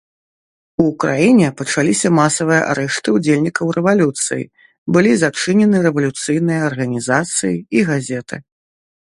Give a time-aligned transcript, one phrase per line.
[0.83, 4.43] У краіне пачаліся масавыя арышты ўдзельнікаў рэвалюцыі,
[4.97, 8.37] былі зачынены рэвалюцыйныя арганізацыі і газеты.